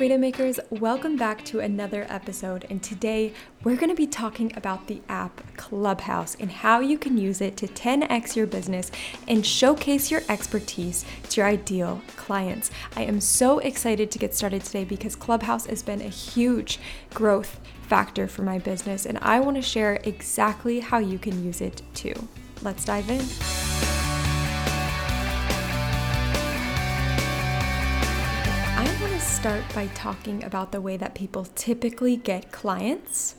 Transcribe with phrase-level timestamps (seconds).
[0.00, 2.64] Freedom Makers, welcome back to another episode.
[2.70, 7.18] And today we're going to be talking about the app Clubhouse and how you can
[7.18, 8.90] use it to 10x your business
[9.28, 12.70] and showcase your expertise to your ideal clients.
[12.96, 16.80] I am so excited to get started today because Clubhouse has been a huge
[17.12, 21.60] growth factor for my business, and I want to share exactly how you can use
[21.60, 22.14] it too.
[22.62, 23.59] Let's dive in.
[29.40, 33.36] Start by talking about the way that people typically get clients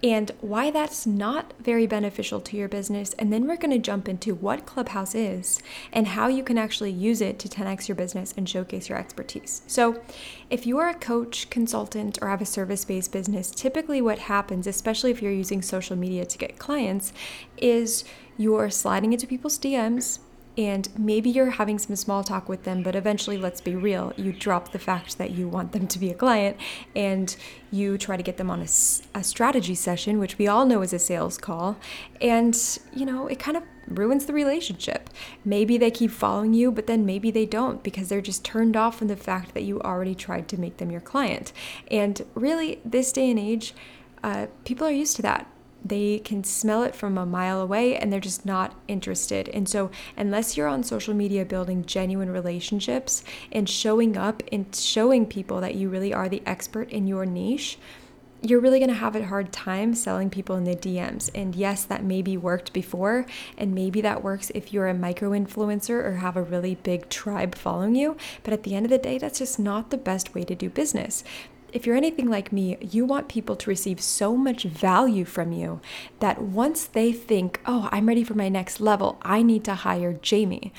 [0.00, 3.12] and why that's not very beneficial to your business.
[3.14, 5.60] And then we're going to jump into what Clubhouse is
[5.92, 9.62] and how you can actually use it to 10x your business and showcase your expertise.
[9.66, 10.00] So,
[10.48, 14.68] if you are a coach, consultant, or have a service based business, typically what happens,
[14.68, 17.12] especially if you're using social media to get clients,
[17.56, 18.04] is
[18.38, 20.20] you're sliding into people's DMs
[20.56, 24.32] and maybe you're having some small talk with them, but eventually, let's be real, you
[24.32, 26.58] drop the fact that you want them to be a client
[26.94, 27.34] and
[27.70, 28.68] you try to get them on a,
[29.14, 31.76] a strategy session, which we all know is a sales call.
[32.20, 32.56] And,
[32.92, 35.08] you know, it kind of ruins the relationship.
[35.44, 38.98] Maybe they keep following you, but then maybe they don't because they're just turned off
[38.98, 41.52] from the fact that you already tried to make them your client.
[41.90, 43.74] And really, this day and age,
[44.22, 45.46] uh, people are used to that
[45.84, 49.48] they can smell it from a mile away and they're just not interested.
[49.48, 55.26] And so, unless you're on social media building genuine relationships and showing up and showing
[55.26, 57.78] people that you really are the expert in your niche,
[58.44, 61.30] you're really going to have a hard time selling people in the DMs.
[61.34, 63.24] And yes, that maybe worked before,
[63.56, 67.54] and maybe that works if you're a micro influencer or have a really big tribe
[67.54, 68.16] following you.
[68.42, 70.68] But at the end of the day, that's just not the best way to do
[70.68, 71.22] business
[71.72, 75.80] if you're anything like me, you want people to receive so much value from you
[76.20, 80.12] that once they think, oh, I'm ready for my next level, I need to hire
[80.12, 80.72] Jamie,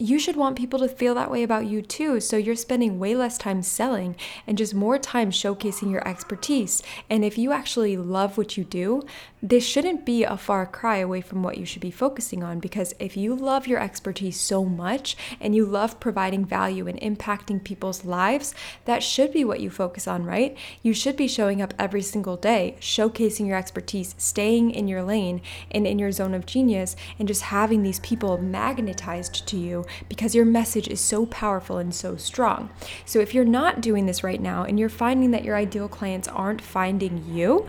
[0.00, 2.20] you should want people to feel that way about you too.
[2.20, 6.82] So you're spending way less time selling and just more time showcasing your expertise.
[7.10, 9.02] And if you actually love what you do,
[9.42, 12.94] this shouldn't be a far cry away from what you should be focusing on because
[12.98, 18.04] if you love your expertise so much and you love providing value and impacting people's
[18.04, 20.56] lives, that should be what you focus on, right?
[20.82, 25.40] You should be showing up every single day, showcasing your expertise, staying in your lane
[25.70, 30.34] and in your zone of genius, and just having these people magnetized to you because
[30.34, 32.70] your message is so powerful and so strong.
[33.04, 36.28] So if you're not doing this right now and you're finding that your ideal clients
[36.28, 37.68] aren't finding you,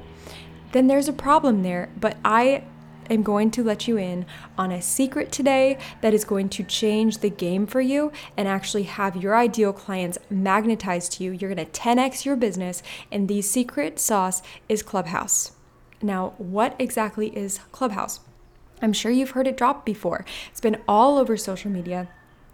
[0.72, 1.90] then there's a problem there.
[2.00, 2.64] But I
[3.10, 4.26] am going to let you in
[4.58, 8.84] on a secret today that is going to change the game for you and actually
[8.84, 11.32] have your ideal clients magnetized to you.
[11.32, 15.52] You're going to 10x your business, and the secret sauce is Clubhouse.
[16.02, 18.22] Now, what exactly is Clubhouse?
[18.82, 20.26] I'm sure you've heard it drop before.
[20.50, 22.10] It's been all over social media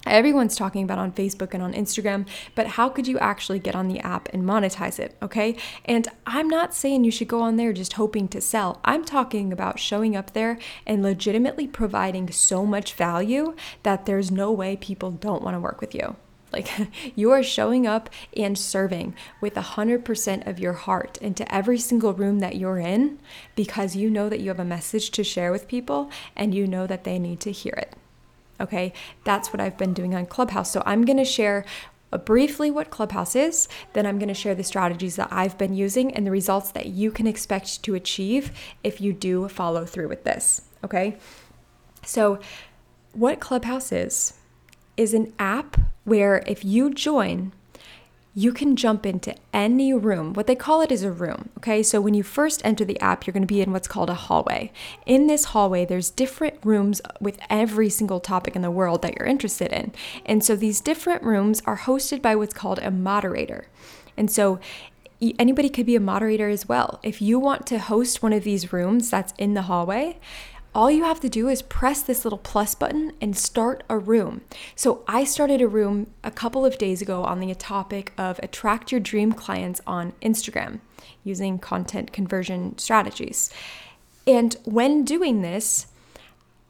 [0.10, 3.88] everyone's talking about on Facebook and on Instagram, but how could you actually get on
[3.88, 5.16] the app and monetize it?
[5.22, 5.56] Okay.
[5.86, 8.80] And I'm not saying you should go on there just hoping to sell.
[8.84, 14.52] I'm talking about showing up there and legitimately providing so much value that there's no
[14.52, 16.16] way people don't want to work with you.
[16.58, 22.14] Like you are showing up and serving with 100% of your heart into every single
[22.14, 23.20] room that you're in
[23.56, 26.88] because you know that you have a message to share with people and you know
[26.88, 27.96] that they need to hear it.
[28.60, 28.92] Okay,
[29.24, 30.72] that's what I've been doing on Clubhouse.
[30.72, 31.64] So I'm going to share
[32.12, 35.76] uh, briefly what Clubhouse is, then I'm going to share the strategies that I've been
[35.76, 38.52] using and the results that you can expect to achieve
[38.84, 40.62] if you do follow through with this.
[40.84, 41.18] Okay,
[42.04, 42.40] so
[43.14, 44.34] what Clubhouse is,
[44.96, 47.52] is an app where if you join,
[48.34, 50.34] you can jump into any room.
[50.34, 51.50] What they call it is a room.
[51.58, 54.14] Okay, so when you first enter the app, you're to be in what's called a
[54.14, 54.72] hallway.
[55.06, 59.28] In this hallway, there's different rooms with every single topic in the world that you're
[59.28, 59.92] interested in.
[60.26, 63.68] And so these different rooms are hosted by what's called a moderator.
[64.16, 64.62] And so
[65.38, 67.02] anybody could be a moderator as well.
[67.04, 70.20] If you want to host one of these rooms that's in the hallway,
[70.78, 74.42] all you have to do is press this little plus button and start a room.
[74.76, 78.92] So I started a room a couple of days ago on the topic of attract
[78.92, 80.80] your dream clients on Instagram
[81.24, 83.52] using content conversion strategies.
[84.28, 85.88] And when doing this,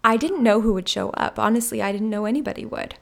[0.06, 1.38] I didn't know who would show up.
[1.38, 2.96] Honestly, I didn't know anybody would.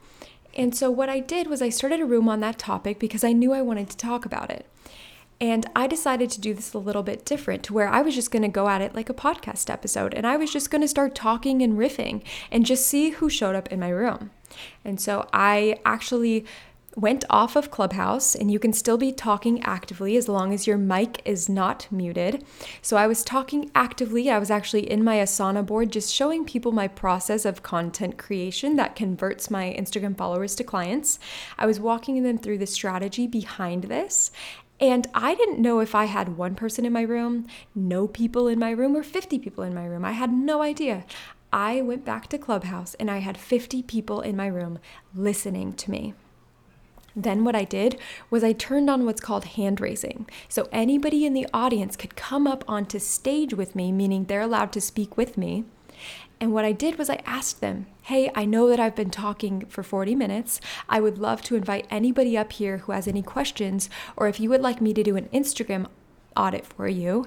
[0.55, 3.31] And so what I did was I started a room on that topic because I
[3.31, 4.65] knew I wanted to talk about it.
[5.41, 8.31] And I decided to do this a little bit different to where I was just
[8.31, 10.87] going to go at it like a podcast episode and I was just going to
[10.87, 14.31] start talking and riffing and just see who showed up in my room.
[14.85, 16.45] And so I actually
[16.95, 20.77] went off of Clubhouse, and you can still be talking actively as long as your
[20.77, 22.43] mic is not muted.
[22.81, 24.29] So I was talking actively.
[24.29, 28.77] I was actually in my Asana board just showing people my process of content creation
[28.77, 31.19] that converts my Instagram followers to clients.
[31.57, 34.31] I was walking them through the strategy behind this.
[34.79, 38.59] And I didn't know if I had one person in my room, no people in
[38.59, 40.03] my room, or 50 people in my room.
[40.03, 41.05] I had no idea.
[41.53, 44.79] I went back to Clubhouse and I had 50 people in my room
[45.15, 46.13] listening to me.
[47.15, 47.97] Then, what I did
[48.29, 50.27] was I turned on what's called hand raising.
[50.49, 54.73] So, anybody in the audience could come up onto stage with me, meaning they're allowed
[54.73, 55.63] to speak with me.
[56.39, 59.65] And what I did was I asked them, Hey, I know that I've been talking
[59.67, 60.59] for 40 minutes.
[60.89, 64.49] I would love to invite anybody up here who has any questions, or if you
[64.49, 65.87] would like me to do an Instagram
[66.35, 67.25] audit for you.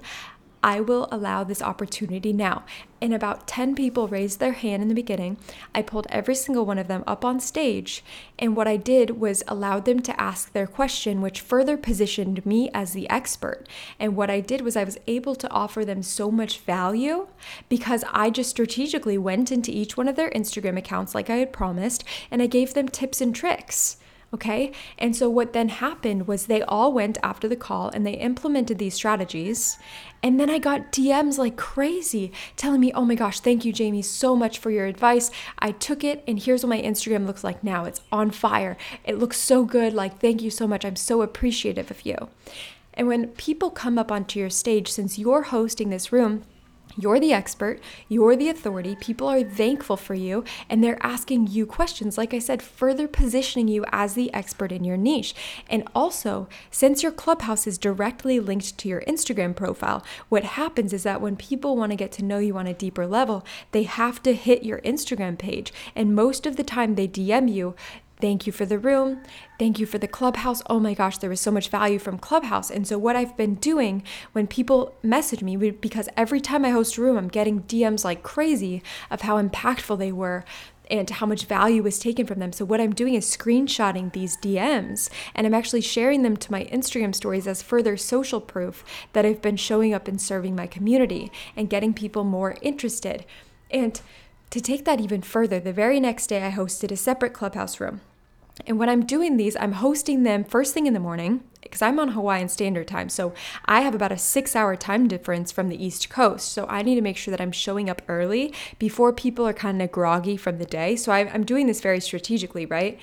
[0.62, 2.64] I will allow this opportunity now.
[3.00, 5.36] And about 10 people raised their hand in the beginning.
[5.74, 8.04] I pulled every single one of them up on stage.
[8.38, 12.70] And what I did was allowed them to ask their question, which further positioned me
[12.74, 13.66] as the expert.
[14.00, 17.28] And what I did was I was able to offer them so much value
[17.68, 21.52] because I just strategically went into each one of their Instagram accounts, like I had
[21.52, 23.96] promised, and I gave them tips and tricks.
[24.34, 24.72] Okay.
[24.98, 28.78] And so what then happened was they all went after the call and they implemented
[28.78, 29.78] these strategies.
[30.22, 34.02] And then I got DMs like crazy telling me, oh my gosh, thank you, Jamie,
[34.02, 35.30] so much for your advice.
[35.60, 37.84] I took it and here's what my Instagram looks like now.
[37.84, 38.76] It's on fire.
[39.04, 39.94] It looks so good.
[39.94, 40.84] Like, thank you so much.
[40.84, 42.28] I'm so appreciative of you.
[42.92, 46.44] And when people come up onto your stage, since you're hosting this room,
[46.96, 48.96] you're the expert, you're the authority.
[48.96, 52.18] People are thankful for you and they're asking you questions.
[52.18, 55.34] Like I said, further positioning you as the expert in your niche.
[55.68, 61.02] And also, since your clubhouse is directly linked to your Instagram profile, what happens is
[61.04, 64.22] that when people want to get to know you on a deeper level, they have
[64.22, 65.72] to hit your Instagram page.
[65.94, 67.74] And most of the time, they DM you
[68.20, 69.22] Thank you for the room.
[69.58, 70.60] Thank you for the clubhouse.
[70.66, 72.70] Oh my gosh, there was so much value from Clubhouse.
[72.70, 76.96] And so, what I've been doing when people message me, because every time I host
[76.96, 80.44] a room, I'm getting DMs like crazy of how impactful they were
[80.90, 82.52] and how much value was taken from them.
[82.52, 86.64] So, what I'm doing is screenshotting these DMs and I'm actually sharing them to my
[86.64, 91.30] Instagram stories as further social proof that I've been showing up and serving my community
[91.54, 93.24] and getting people more interested.
[93.70, 94.00] And
[94.50, 98.00] to take that even further, the very next day I hosted a separate clubhouse room.
[98.66, 101.98] And when I'm doing these, I'm hosting them first thing in the morning because I'm
[101.98, 103.08] on Hawaiian Standard Time.
[103.08, 103.32] So
[103.64, 106.52] I have about a six hour time difference from the East Coast.
[106.52, 109.80] So I need to make sure that I'm showing up early before people are kind
[109.80, 110.96] of groggy from the day.
[110.96, 112.98] So I'm doing this very strategically, right?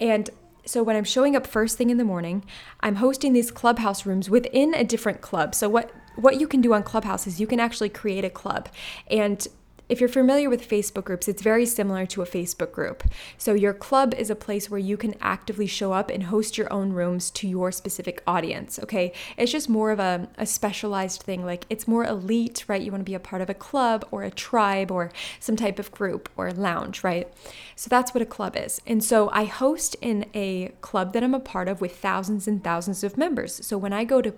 [0.00, 0.30] And
[0.64, 2.44] so when I'm showing up first thing in the morning,
[2.80, 5.54] I'm hosting these clubhouse rooms within a different club.
[5.54, 8.68] So what what you can do on Clubhouse is you can actually create a club.
[9.10, 9.46] And
[9.92, 13.04] if you're familiar with Facebook groups, it's very similar to a Facebook group.
[13.36, 16.72] So, your club is a place where you can actively show up and host your
[16.72, 19.12] own rooms to your specific audience, okay?
[19.36, 21.44] It's just more of a, a specialized thing.
[21.44, 22.80] Like, it's more elite, right?
[22.80, 25.78] You want to be a part of a club or a tribe or some type
[25.78, 27.30] of group or lounge, right?
[27.76, 28.80] So, that's what a club is.
[28.86, 32.64] And so, I host in a club that I'm a part of with thousands and
[32.64, 33.60] thousands of members.
[33.66, 34.32] So, when I go to,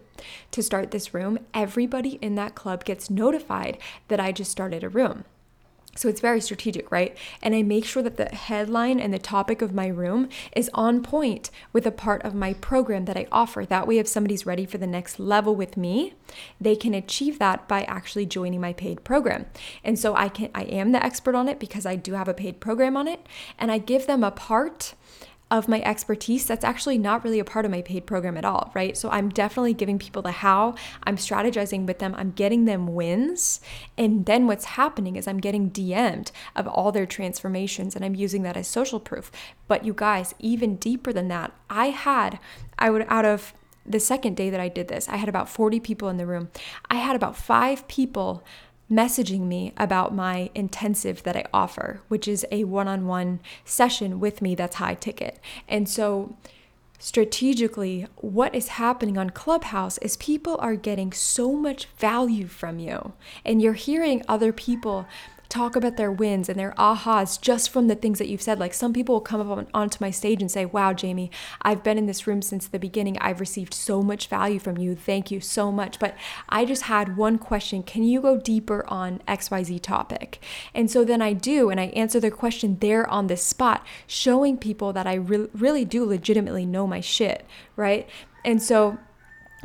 [0.50, 3.78] to start this room, everybody in that club gets notified
[4.08, 5.24] that I just started a room.
[5.96, 7.16] So it's very strategic, right?
[7.42, 11.02] And I make sure that the headline and the topic of my room is on
[11.02, 13.64] point with a part of my program that I offer.
[13.64, 16.14] That way, if somebody's ready for the next level with me,
[16.60, 19.46] they can achieve that by actually joining my paid program.
[19.82, 22.34] And so I can I am the expert on it because I do have a
[22.34, 23.26] paid program on it,
[23.58, 24.94] and I give them a part
[25.50, 28.72] of my expertise that's actually not really a part of my paid program at all,
[28.74, 28.96] right?
[28.96, 33.60] So I'm definitely giving people the how, I'm strategizing with them, I'm getting them wins.
[33.96, 38.42] And then what's happening is I'm getting DM'd of all their transformations and I'm using
[38.42, 39.30] that as social proof.
[39.68, 42.38] But you guys, even deeper than that, I had,
[42.78, 43.52] I would, out of
[43.86, 46.50] the second day that I did this, I had about 40 people in the room.
[46.90, 48.42] I had about five people
[48.90, 54.20] messaging me about my intensive that I offer, which is a one on one session
[54.20, 55.40] with me that's high ticket.
[55.68, 56.36] And so,
[56.98, 63.12] strategically, what is happening on Clubhouse is people are getting so much value from you,
[63.44, 65.06] and you're hearing other people
[65.54, 68.58] talk about their wins and their ahas just from the things that you've said.
[68.58, 71.30] Like some people will come up on, onto my stage and say, Wow, Jamie,
[71.62, 73.16] I've been in this room since the beginning.
[73.18, 74.96] I've received so much value from you.
[74.96, 76.00] Thank you so much.
[76.00, 76.16] But
[76.48, 77.84] I just had one question.
[77.84, 80.42] Can you go deeper on XYZ topic?
[80.74, 84.58] And so then I do, and I answer their question there on the spot, showing
[84.58, 87.46] people that I re- really do legitimately know my shit,
[87.76, 88.08] right?
[88.44, 88.98] And so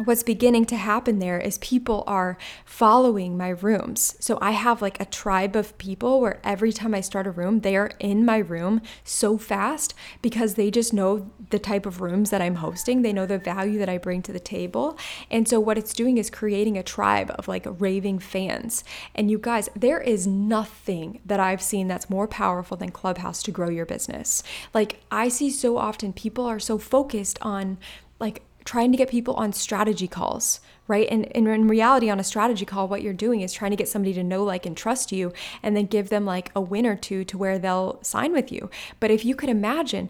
[0.06, 4.16] what's beginning to happen there is people are following my rooms.
[4.20, 7.62] So I have like a tribe of people where every time I start a room,
[7.62, 12.30] they are in my room so fast because they just know the type of rooms
[12.30, 13.02] that I'm hosting.
[13.02, 14.98] They know the value that I bring to the table.
[15.30, 18.84] And so what it's doing is creating a tribe of like raving fans.
[19.16, 23.52] And you guys, there is nothing that I've seen that's more powerful than Clubhouse to
[23.52, 24.44] grow your business.
[24.74, 27.78] Like I see so often people are so focused on
[28.20, 31.08] like trying to get people on strategy calls, right?
[31.10, 33.88] And, and, in reality, on a strategy call, what you're doing is trying to get
[33.88, 36.96] somebody to know, like, and trust you, and then give them like a win or
[36.96, 38.70] two to where they'll sign with you.
[39.00, 40.10] But if you could imagine,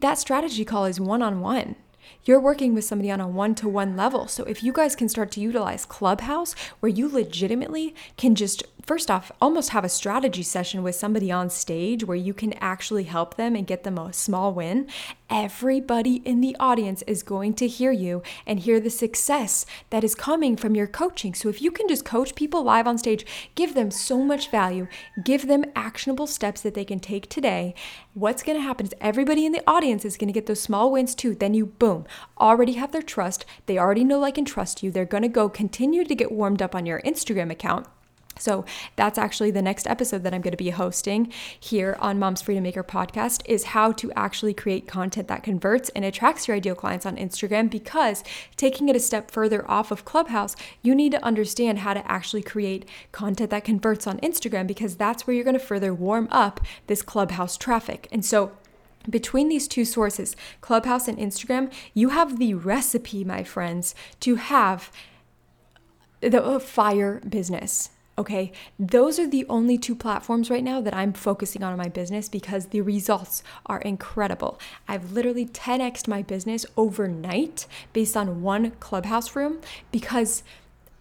[0.00, 1.76] that strategy call is one on one
[2.24, 4.26] you're working with somebody on a one to one level.
[4.26, 9.10] So if you guys can start to utilize Clubhouse where you legitimately can just, first
[9.10, 13.36] off, almost have a strategy session with somebody on stage where you can actually help
[13.36, 14.88] them and get them a small win,
[15.28, 20.14] everybody in the audience is going to hear you and hear the success that is
[20.14, 21.34] coming from your coaching.
[21.34, 23.26] So if you can just coach people live on stage,
[23.56, 24.86] give them so much value,
[25.24, 27.74] give them actionable steps that they can take today,
[28.14, 30.92] what's going to happen is everybody in the audience is going to get those small
[30.92, 31.34] wins too.
[31.34, 32.06] Then you, boom,
[32.38, 33.44] already have their trust.
[33.66, 34.92] They already know, like, and trust you.
[34.92, 37.88] They're going to go continue to get warmed up on your Instagram account
[38.38, 38.64] so
[38.96, 42.62] that's actually the next episode that I'm going to be hosting here on Mom's Freedom
[42.62, 47.06] Maker podcast is how to actually create content that converts and attracts your ideal clients
[47.06, 48.22] on Instagram because
[48.56, 52.42] taking it a step further off of Clubhouse, you need to understand how to actually
[52.42, 56.60] create content that converts on Instagram because that's where you're going to further warm up
[56.86, 58.08] this Clubhouse traffic.
[58.12, 58.52] And so
[59.08, 64.90] between these two sources, Clubhouse and Instagram, you have the recipe, my friends, to have
[66.20, 71.12] the uh, fire business Okay, those are the only two platforms right now that I'm
[71.12, 74.58] focusing on in my business because the results are incredible.
[74.88, 79.60] I've literally 10xed my business overnight based on one clubhouse room
[79.92, 80.42] because,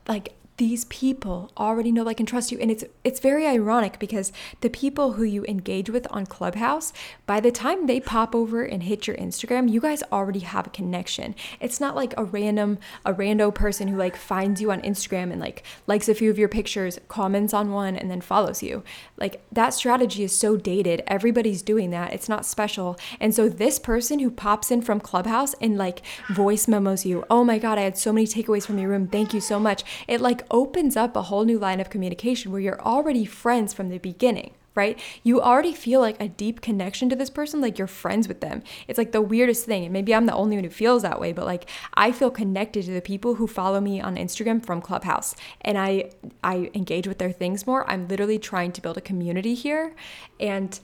[0.10, 2.58] like, these people already know like and trust you.
[2.60, 4.32] And it's it's very ironic because
[4.62, 6.94] the people who you engage with on clubhouse
[7.26, 10.70] by the time they pop over and hit your instagram you guys already have a
[10.70, 11.36] connection.
[11.60, 15.42] It's not like a random a rando person who like finds you on instagram and
[15.42, 18.84] like likes a few of your pictures comments on one and then follows you.
[19.18, 21.04] Like that strategy is so dated.
[21.08, 22.14] Everybody's doing that.
[22.14, 22.98] It's not special.
[23.20, 27.44] And so this person who pops in from clubhouse and like voice memos you oh
[27.44, 29.08] my god i had so many takeaways from your room.
[29.08, 29.84] Thank you so much.
[30.08, 33.90] It like opens up a whole new line of communication where you're already friends from
[33.90, 35.00] the beginning right?
[35.24, 38.62] You already feel like a deep connection to this person, like you're friends with them.
[38.88, 39.86] It's like the weirdest thing.
[39.86, 42.86] And maybe I'm the only one who feels that way, but like I feel connected
[42.86, 45.36] to the people who follow me on Instagram from Clubhouse.
[45.62, 46.12] And I
[46.44, 47.90] I engage with their things more.
[47.90, 49.96] I'm literally trying to build a community here.
[50.40, 50.78] And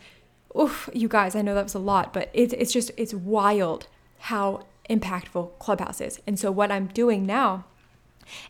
[0.58, 3.88] oof, you guys, I know that was a lot, but it's it's just it's wild
[4.20, 6.22] how impactful Clubhouse is.
[6.26, 7.66] And so what I'm doing now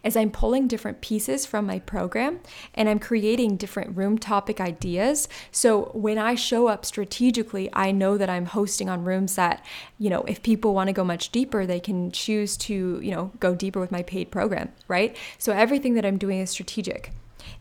[0.04, 2.40] is I'm pulling different pieces from my program
[2.74, 5.28] and I'm creating different room topic ideas.
[5.52, 9.66] So when I show up strategically, I know that I'm hosting on rooms that,
[10.00, 13.32] you know, if people want to go much deeper, they can choose to, you know,
[13.40, 15.16] go deeper with my paid program, right?
[15.38, 17.12] So everything that I'm doing is strategic.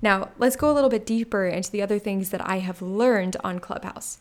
[0.02, 3.36] Now, let's go a little bit deeper into the other things that I have learned
[3.44, 4.18] on Clubhouse.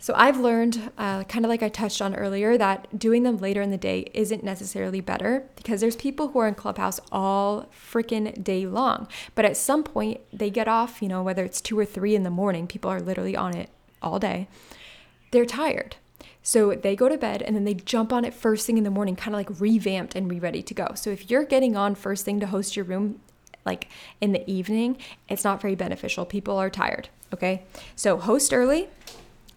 [0.00, 3.60] So I've learned, uh, kind of like I touched on earlier, that doing them later
[3.60, 8.42] in the day isn't necessarily better because there's people who are in Clubhouse all freaking
[8.44, 9.08] day long.
[9.34, 12.22] But at some point, they get off, you know, whether it's two or three in
[12.22, 14.46] the morning, people are literally on it all day.
[15.32, 15.96] They're tired.
[16.44, 18.90] So they go to bed and then they jump on it first thing in the
[18.90, 20.92] morning, kind of like revamped and re ready to go.
[20.94, 23.20] So if you're getting on first thing to host your room,
[23.66, 23.88] like
[24.20, 24.96] in the evening,
[25.28, 26.24] it's not very beneficial.
[26.24, 27.08] People are tired.
[27.34, 27.64] Okay.
[27.96, 28.88] So host early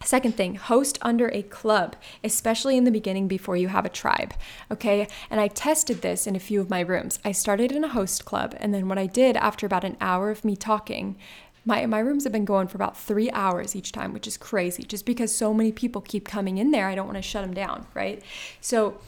[0.04, 4.34] Second thing, host under a club, especially in the beginning before you have a tribe.
[4.70, 5.08] Okay.
[5.30, 7.18] And I tested this in a few of my rooms.
[7.24, 8.54] I started in a host club.
[8.58, 11.16] And then what I did after about an hour of me talking,
[11.64, 14.82] my, my rooms have been going for about three hours each time, which is crazy
[14.82, 16.88] just because so many people keep coming in there.
[16.88, 17.86] I don't want to shut them down.
[17.94, 18.22] Right.
[18.60, 18.98] So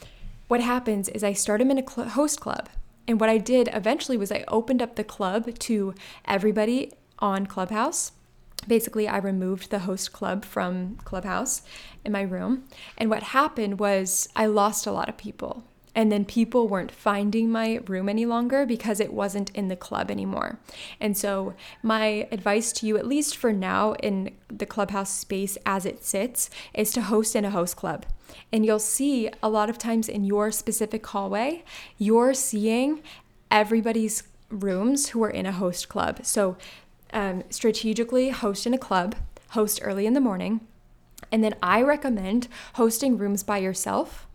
[0.48, 2.68] what happens is I start them in a cl- host club.
[3.08, 5.94] And what I did eventually was I opened up the club to
[6.26, 8.12] everybody on Clubhouse
[8.66, 11.62] basically I removed the host club from Clubhouse
[12.04, 12.64] in my room.
[12.98, 15.64] And what happened was I lost a lot of people.
[15.96, 20.10] And then people weren't finding my room any longer because it wasn't in the club
[20.10, 20.58] anymore.
[21.00, 21.54] And so,
[21.84, 26.50] my advice to you, at least for now in the clubhouse space as it sits,
[26.72, 28.06] is to host in a host club.
[28.52, 31.62] And you'll see a lot of times in your specific hallway,
[31.96, 33.00] you're seeing
[33.48, 36.20] everybody's rooms who are in a host club.
[36.24, 36.56] So
[37.14, 39.14] um, strategically host in a club,
[39.50, 40.60] host early in the morning.
[41.32, 44.26] And then I recommend hosting rooms by yourself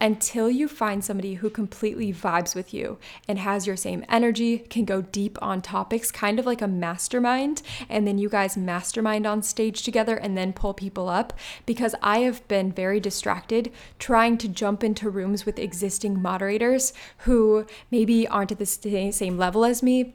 [0.00, 2.98] until you find somebody who completely vibes with you
[3.28, 7.62] and has your same energy, can go deep on topics, kind of like a mastermind.
[7.88, 11.32] And then you guys mastermind on stage together and then pull people up.
[11.66, 13.70] Because I have been very distracted
[14.00, 19.64] trying to jump into rooms with existing moderators who maybe aren't at the same level
[19.64, 20.14] as me,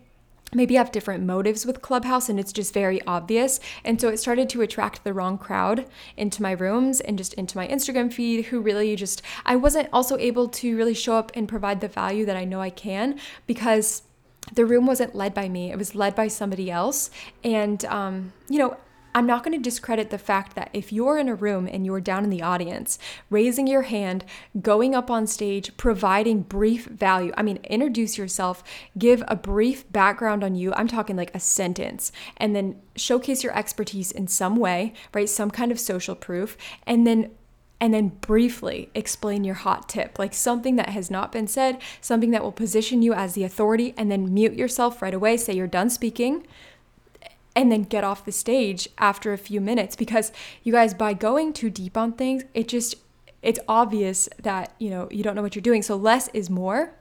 [0.54, 3.60] maybe have different motives with Clubhouse and it's just very obvious.
[3.84, 5.86] And so it started to attract the wrong crowd
[6.16, 10.18] into my rooms and just into my Instagram feed who really just, I wasn't also
[10.18, 14.04] able to really show up and provide the value that I know I can because
[14.54, 17.10] the room wasn't led by me, it was led by somebody else.
[17.44, 18.77] And, um, you know,
[19.18, 22.00] I'm not going to discredit the fact that if you're in a room and you're
[22.00, 23.00] down in the audience,
[23.32, 24.24] raising your hand,
[24.62, 28.64] going up on stage, providing brief value, I mean, introduce yourself,
[28.96, 30.72] give a brief background on you.
[30.76, 35.28] I'm talking like a sentence, and then showcase your expertise in some way, right?
[35.28, 36.56] Some kind of social proof,
[36.86, 37.32] and then
[37.80, 42.30] and then briefly explain your hot tip, like something that has not been said, something
[42.32, 45.38] that will position you as the authority, and then mute yourself right away.
[45.38, 46.46] Say you're done speaking,
[47.58, 50.32] and then get off the stage after a few minutes because
[50.64, 52.96] you guys by going too deep on things it just
[53.42, 55.82] it's obvious that you know you don't know what you're doing.
[55.82, 56.94] So less is more.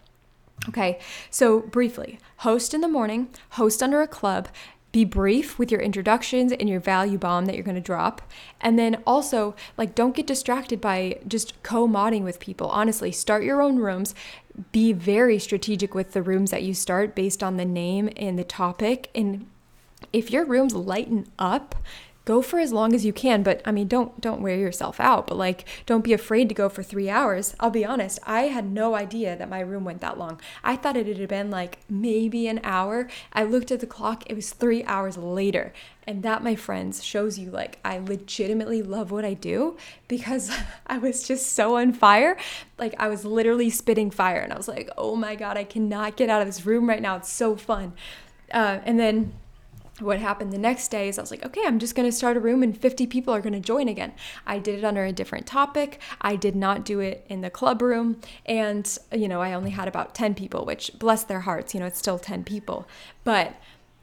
[0.68, 0.98] Okay
[1.30, 4.48] so briefly host in the morning host under a club
[4.92, 8.22] be brief with your introductions and your value bomb that you're going to drop.
[8.62, 12.70] And then also like don't get distracted by just co-modding with people.
[12.70, 14.14] Honestly start your own rooms.
[14.72, 18.44] Be very strategic with the rooms that you start based on the name and the
[18.44, 19.46] topic and
[20.12, 21.74] if your rooms lighten up,
[22.26, 25.28] go for as long as you can but i mean don't don't wear yourself out
[25.28, 27.54] but like don't be afraid to go for three hours.
[27.58, 30.40] I'll be honest i had no idea that my room went that long.
[30.62, 33.08] I thought it had been like maybe an hour.
[33.32, 35.72] I looked at the clock it was three hours later
[36.06, 39.76] and that my friends shows you like i legitimately love what i do
[40.08, 40.50] because
[40.88, 42.36] i was just so on fire.
[42.76, 46.16] Like i was literally spitting fire and i was like oh my god i cannot
[46.16, 47.16] get out of this room right now.
[47.16, 47.92] It's so fun.
[48.52, 49.32] Uh, and then
[50.00, 52.36] what happened the next day is I was like, okay, I'm just going to start
[52.36, 54.12] a room and 50 people are going to join again.
[54.46, 56.00] I did it under a different topic.
[56.20, 58.20] I did not do it in the club room.
[58.44, 61.86] And, you know, I only had about 10 people, which bless their hearts, you know,
[61.86, 62.86] it's still 10 people.
[63.24, 63.56] But,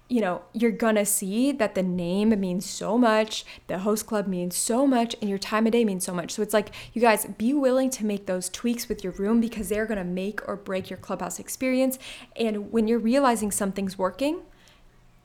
[0.10, 4.28] you know, you're going to see that the name means so much, the host club
[4.28, 6.32] means so much, and your time of day means so much.
[6.32, 9.70] So it's like, you guys be willing to make those tweaks with your room because
[9.70, 11.98] they're going to make or break your clubhouse experience.
[12.36, 14.42] And when you're realizing something's working,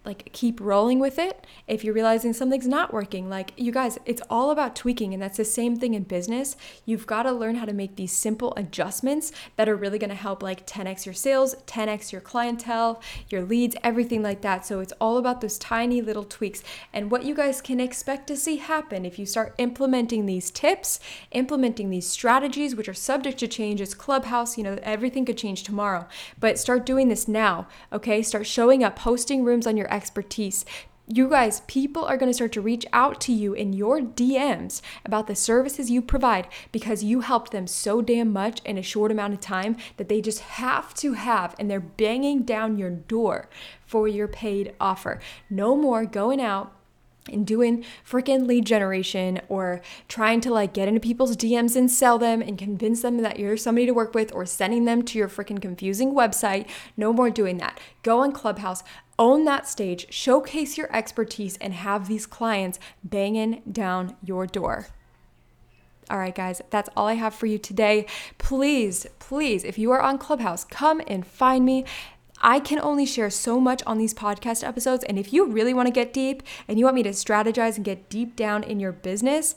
[0.04, 1.46] like keep rolling with it.
[1.66, 5.36] If you're realizing something's not working, like you guys, it's all about tweaking and that's
[5.36, 6.56] the same thing in business.
[6.86, 10.16] You've got to learn how to make these simple adjustments that are really going to
[10.16, 14.64] help like 10x your sales, 10x your clientele, your leads, everything like that.
[14.64, 18.36] So it's all about those tiny little tweaks and what you guys can expect to
[18.36, 21.00] see happen if you start implementing these tips,
[21.32, 23.80] implementing these strategies which are subject to change.
[23.80, 26.06] It's Clubhouse, you know, everything could change tomorrow.
[26.40, 28.22] But start doing this now, okay?
[28.22, 30.64] Start showing up, posting rooms on your expertise.
[31.10, 34.82] You guys, people are going to start to reach out to you in your DMs
[35.06, 39.10] about the services you provide because you helped them so damn much in a short
[39.10, 43.48] amount of time that they just have to have, and they're banging down your door
[43.86, 45.18] for your paid offer.
[45.48, 46.74] No more going out
[47.32, 52.18] and doing freaking lead generation or trying to like get into people's DMs and sell
[52.18, 55.28] them and convince them that you're somebody to work with or sending them to your
[55.28, 56.68] freaking confusing website.
[56.96, 57.80] No more doing that.
[58.02, 58.82] Go on Clubhouse,
[59.18, 64.88] own that stage, showcase your expertise, and have these clients banging down your door.
[66.10, 68.06] All right, guys, that's all I have for you today.
[68.38, 71.84] Please, please, if you are on Clubhouse, come and find me.
[72.40, 75.04] I can only share so much on these podcast episodes.
[75.04, 77.84] And if you really want to get deep and you want me to strategize and
[77.84, 79.56] get deep down in your business,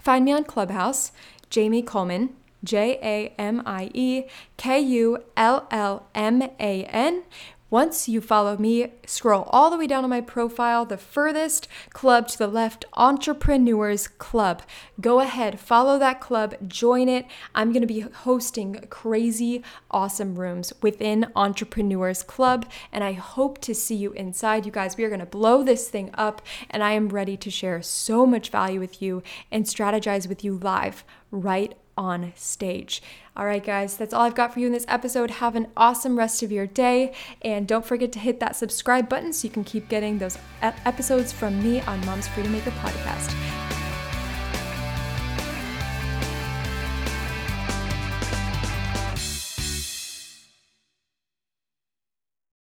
[0.00, 1.12] find me on Clubhouse,
[1.48, 2.30] Jamie Kullman,
[2.62, 4.24] J A M I E
[4.58, 7.24] K U L L M A N.
[7.70, 12.26] Once you follow me, scroll all the way down on my profile, the furthest club
[12.26, 14.60] to the left, Entrepreneurs Club.
[15.00, 17.24] Go ahead, follow that club, join it.
[17.54, 23.74] I'm going to be hosting crazy, awesome rooms within Entrepreneurs Club, and I hope to
[23.74, 24.66] see you inside.
[24.66, 27.50] You guys, we are going to blow this thing up, and I am ready to
[27.52, 33.02] share so much value with you and strategize with you live right on stage.
[33.36, 35.30] All right, guys, that's all I've got for you in this episode.
[35.30, 37.14] Have an awesome rest of your day.
[37.42, 41.32] And don't forget to hit that subscribe button so you can keep getting those episodes
[41.32, 43.59] from me on Mom's Freedom Maker podcast.